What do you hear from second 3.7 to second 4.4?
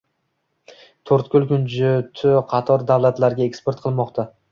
qilinmoqda